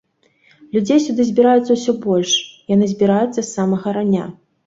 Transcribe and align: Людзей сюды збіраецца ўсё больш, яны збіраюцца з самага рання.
Людзей 0.75 1.01
сюды 1.07 1.25
збіраецца 1.29 1.71
ўсё 1.77 1.95
больш, 2.07 2.31
яны 2.75 2.85
збіраюцца 2.93 3.39
з 3.43 3.47
самага 3.57 3.87
рання. 3.99 4.25